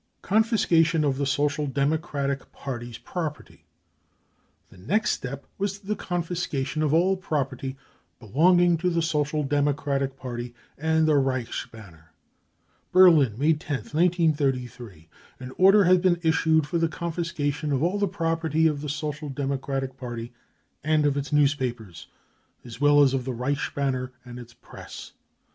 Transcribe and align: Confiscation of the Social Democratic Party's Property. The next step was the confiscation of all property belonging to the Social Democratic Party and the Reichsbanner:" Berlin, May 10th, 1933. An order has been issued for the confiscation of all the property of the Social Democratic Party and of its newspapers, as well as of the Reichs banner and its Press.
Confiscation 0.23 1.03
of 1.03 1.19
the 1.19 1.27
Social 1.27 1.67
Democratic 1.67 2.51
Party's 2.51 2.97
Property. 2.97 3.65
The 4.71 4.79
next 4.79 5.11
step 5.11 5.45
was 5.59 5.77
the 5.77 5.95
confiscation 5.95 6.81
of 6.81 6.91
all 6.91 7.15
property 7.15 7.77
belonging 8.19 8.77
to 8.77 8.89
the 8.89 9.03
Social 9.03 9.43
Democratic 9.43 10.17
Party 10.17 10.55
and 10.75 11.07
the 11.07 11.13
Reichsbanner:" 11.19 12.13
Berlin, 12.91 13.37
May 13.37 13.53
10th, 13.53 13.93
1933. 13.93 15.07
An 15.39 15.51
order 15.59 15.83
has 15.83 15.99
been 15.99 16.19
issued 16.23 16.65
for 16.65 16.79
the 16.79 16.89
confiscation 16.89 17.71
of 17.71 17.83
all 17.83 17.99
the 17.99 18.07
property 18.07 18.65
of 18.65 18.81
the 18.81 18.89
Social 18.89 19.29
Democratic 19.29 19.97
Party 19.97 20.33
and 20.83 21.05
of 21.05 21.15
its 21.15 21.31
newspapers, 21.31 22.07
as 22.65 22.81
well 22.81 23.03
as 23.03 23.13
of 23.13 23.23
the 23.23 23.35
Reichs 23.35 23.71
banner 23.75 24.13
and 24.25 24.39
its 24.39 24.55
Press. 24.55 25.11